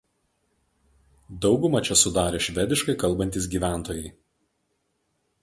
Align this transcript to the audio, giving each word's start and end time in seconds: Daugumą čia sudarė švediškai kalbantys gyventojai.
Daugumą 1.45 1.81
čia 1.89 1.97
sudarė 2.05 2.41
švediškai 2.47 2.97
kalbantys 3.05 3.51
gyventojai. 3.53 4.09